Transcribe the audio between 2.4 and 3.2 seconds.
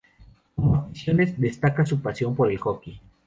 el hockey.